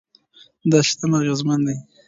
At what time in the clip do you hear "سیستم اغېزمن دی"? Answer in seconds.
0.87-1.75